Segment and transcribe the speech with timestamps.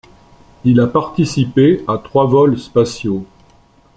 [0.63, 3.23] Il a participé à trois vols spatiaux.